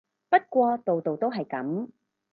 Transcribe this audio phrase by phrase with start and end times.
[0.29, 1.89] 不過度度都係噉